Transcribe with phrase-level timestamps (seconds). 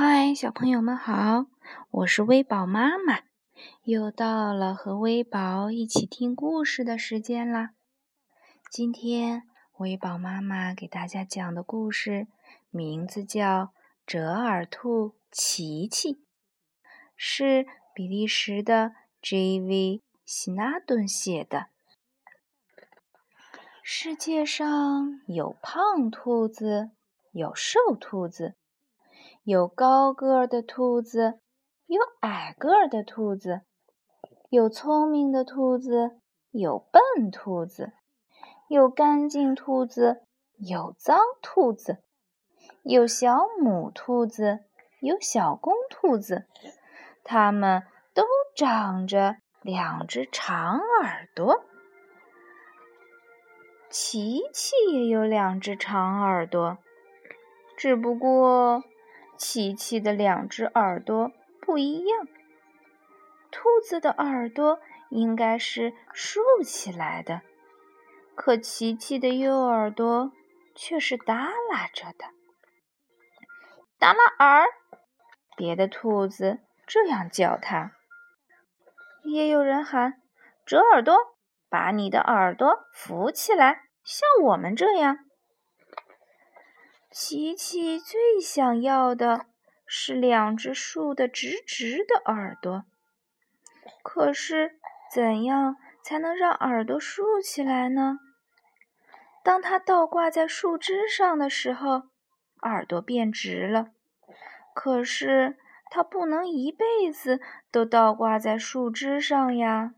[0.00, 1.46] 嗨，小朋友们好，
[1.90, 3.22] 我是微宝妈妈，
[3.82, 7.70] 又到了和微宝一起听故事的时间啦。
[8.70, 9.42] 今天
[9.78, 12.28] 微宝妈妈给大家讲的故事
[12.70, 13.42] 名字叫
[14.06, 16.14] 《折耳兔奇奇》，
[17.16, 20.04] 是比利时的 J.V.
[20.24, 21.70] 希纳顿写的。
[23.82, 26.92] 世界上有胖兔子，
[27.32, 28.54] 有瘦兔子。
[29.48, 31.40] 有高个儿的兔子，
[31.86, 33.62] 有矮个儿的兔子，
[34.50, 36.18] 有聪明的兔子，
[36.50, 37.94] 有笨兔子，
[38.68, 40.20] 有干净兔子，
[40.58, 42.02] 有脏兔子，
[42.82, 44.66] 有小母兔子，
[45.00, 46.44] 有小公兔子，
[47.24, 48.24] 它们都
[48.54, 51.64] 长着两只长耳朵。
[53.88, 56.76] 琪琪也有两只长耳朵，
[57.78, 58.84] 只不过。
[59.38, 62.26] 琪琪的两只耳朵不一样，
[63.52, 67.42] 兔子的耳朵应该是竖起来的，
[68.34, 70.32] 可琪琪的右耳朵
[70.74, 71.34] 却是耷
[71.70, 72.26] 拉着的。
[73.98, 74.66] 耷拉耳，
[75.56, 77.92] 别的兔子这样叫它。
[79.22, 80.20] 也有人喊
[80.66, 81.16] ：“折耳朵，
[81.68, 85.18] 把你的耳朵扶起来，像我们这样。”
[87.20, 89.46] 琪琪最想要的
[89.84, 92.84] 是两只竖得直直的耳朵。
[94.04, 94.78] 可是，
[95.12, 98.20] 怎样才能让耳朵竖起来呢？
[99.42, 102.04] 当它倒挂在树枝上的时候，
[102.62, 103.90] 耳朵变直了。
[104.72, 105.58] 可是，
[105.90, 107.40] 它不能一辈子
[107.72, 109.92] 都倒挂在树枝上呀。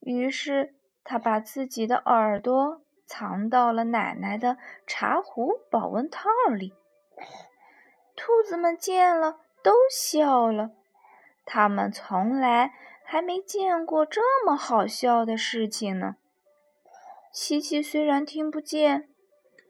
[0.00, 2.82] 于是，它把自己的耳朵。
[3.08, 6.74] 藏到了奶奶的茶壶保温套里。
[8.14, 10.72] 兔子们见了都笑了，
[11.46, 16.16] 他们从来还没见过这么好笑的事情呢。
[17.32, 19.08] 琪琪虽然听不见，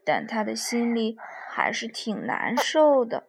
[0.05, 1.17] 但他的心里
[1.49, 3.29] 还是挺难受的。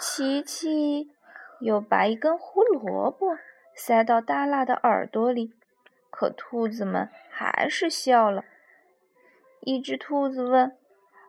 [0.00, 1.12] 琪琪
[1.60, 3.38] 又把一根胡萝卜
[3.74, 5.54] 塞到耷拉的耳朵里。
[6.08, 8.46] 可兔子们还是笑了。
[9.60, 10.74] 一只兔子问：“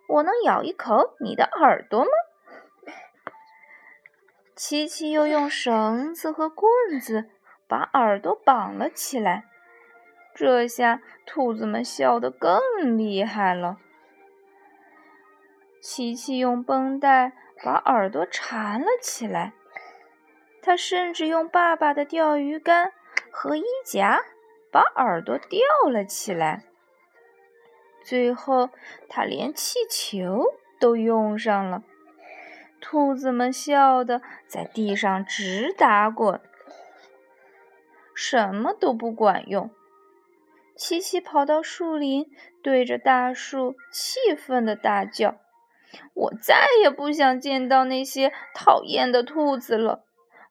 [0.08, 2.10] 我能咬一口你的耳朵吗？”
[4.56, 7.30] 琪琪又用绳子和棍子
[7.68, 9.44] 把耳朵绑了起来。
[10.34, 13.78] 这下兔子们笑得更厉害了。
[15.82, 19.52] 琪琪用绷带把耳朵缠了起来。
[20.62, 22.94] 他甚至用爸爸的钓鱼竿
[23.30, 24.24] 和衣夹。
[24.72, 26.64] 把耳朵吊了起来，
[28.04, 28.70] 最后
[29.10, 30.44] 他连气球
[30.80, 31.84] 都用上了。
[32.80, 36.40] 兔子们笑得在地上直打滚，
[38.14, 39.72] 什么都不管用。
[40.76, 42.30] 琪琪跑到树林，
[42.62, 45.38] 对着大树气愤地大叫
[46.14, 50.04] ：“我再也不想见到那些讨厌的兔子了！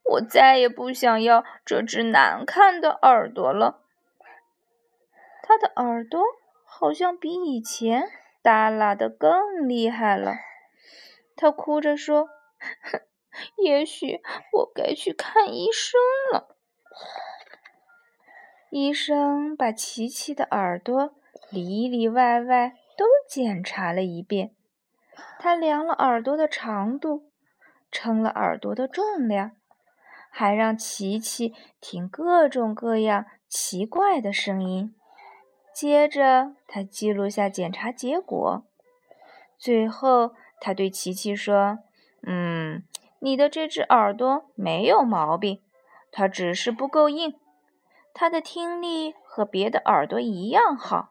[0.03, 3.83] 我再也不想要这只难看的耳朵了！”
[5.59, 6.23] 他的耳朵
[6.67, 8.11] 好像比以前
[8.43, 10.35] 耷拉的更厉害了。
[11.35, 12.29] 他哭着说
[13.57, 14.21] ：“也许
[14.53, 15.99] 我该去看医生
[16.31, 16.59] 了。”
[18.69, 21.15] 医生把琪琪的耳朵
[21.49, 24.55] 里里外外都检查了一遍。
[25.39, 27.31] 他量了耳朵的长度，
[27.91, 29.53] 称了耳朵的重量，
[30.31, 34.95] 还让琪琪听各种各样奇怪的声音。
[35.77, 38.65] 接着，他记录下检查结果。
[39.59, 41.81] 最后，他对琪琪说
[42.27, 42.83] ：“嗯，
[43.19, 45.61] 你的这只耳朵没有毛病，
[46.11, 47.39] 它只是不够硬。
[48.15, 51.11] 它的听力和别的耳朵一样好。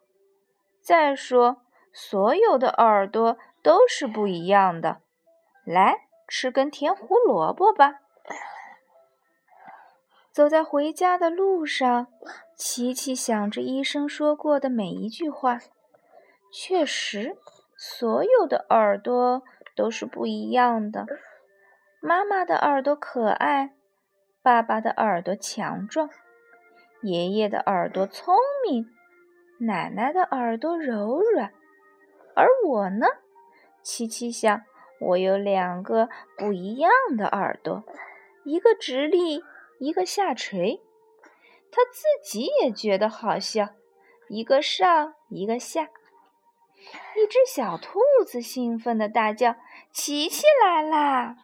[0.81, 1.57] 再说，
[1.93, 5.03] 所有的耳朵都是不一样的。
[5.63, 8.00] 来，吃根甜胡萝卜吧。”
[10.35, 12.07] 走在回家的路上，
[12.57, 15.59] 琪琪想着医生说过的每一句话。
[16.51, 17.37] 确实，
[17.77, 19.43] 所有的耳朵
[19.77, 21.05] 都是不一样的。
[22.01, 23.75] 妈妈的耳朵可爱，
[24.43, 26.09] 爸爸的耳朵强壮，
[27.01, 28.35] 爷爷的耳朵聪
[28.67, 28.89] 明，
[29.61, 31.53] 奶奶的耳朵柔软。
[32.35, 33.07] 而我呢？
[33.81, 34.63] 琪琪想，
[34.99, 37.85] 我有两个不一样的耳朵，
[38.43, 39.41] 一个直立。
[39.80, 40.81] 一个下垂，
[41.72, 43.69] 他自己也觉得好笑。
[44.30, 45.89] 一个上，一个下。
[47.16, 49.56] 一只小兔子兴奋地大叫
[49.92, 51.38] ：“琪琪来啦！”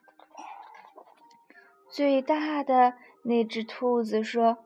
[1.90, 2.94] 最大的
[3.24, 4.60] 那只兔子说：“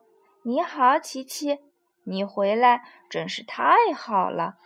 [0.44, 1.58] 你好，琪琪，
[2.04, 4.56] 你回来真是太好了。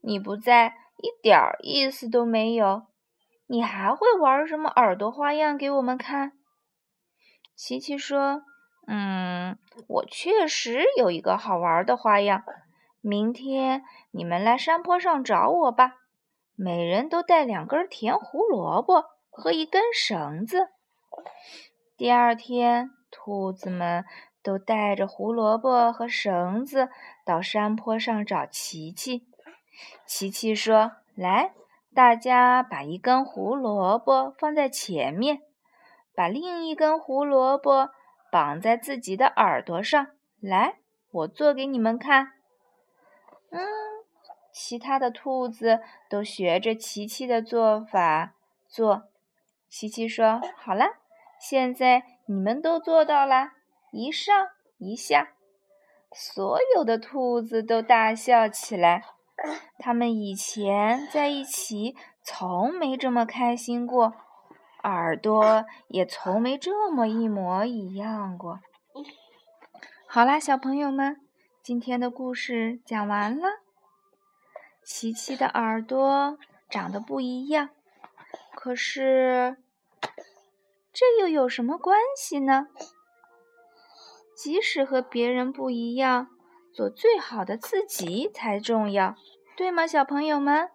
[0.00, 2.82] 你不在，一点儿意思都没有。
[3.46, 6.32] 你还会玩什么耳朵花样给我们看？”
[7.62, 8.42] 琪琪说
[8.88, 12.42] ：“嗯，我确实有一个好玩的花样。
[13.02, 15.96] 明天你们来山坡上找我吧，
[16.56, 20.68] 每人都带两根甜胡萝卜和一根绳子。”
[21.98, 24.06] 第二天，兔子们
[24.42, 26.88] 都带着胡萝卜和绳子
[27.26, 29.26] 到山坡上找琪琪。
[30.06, 31.52] 琪琪说：“来，
[31.94, 35.42] 大家把一根胡萝卜放在前面，
[36.20, 37.88] 把另一根胡萝卜
[38.30, 40.08] 绑在自己的耳朵上。
[40.38, 40.80] 来，
[41.10, 42.32] 我做给你们看。”
[43.50, 43.58] 嗯，
[44.52, 45.80] 其他的兔子
[46.10, 48.34] 都学着琪琪的做法
[48.68, 49.04] 做。
[49.70, 50.98] 琪琪说：“好啦。”
[51.40, 53.52] 现在你们都做到了，
[53.90, 55.32] 一上一下，
[56.12, 59.04] 所有的兔子都大笑起来。
[59.78, 64.12] 他们以前在一起从没这么开心过，
[64.82, 68.60] 耳朵也从没这么一模一样过。
[70.06, 71.20] 好啦，小朋友们，
[71.62, 73.48] 今天的故事讲完了。
[74.82, 76.38] 琪琪的耳朵
[76.68, 77.70] 长得不一样，
[78.54, 79.56] 可是。
[80.92, 82.66] 这又有什么关系呢？
[84.36, 86.26] 即使和别人不一样，
[86.74, 89.14] 做最好的自己才重要，
[89.56, 90.68] 对吗，小朋友们？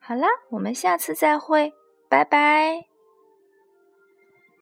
[0.00, 1.72] 好啦，我们下次再会，
[2.08, 2.91] 拜拜。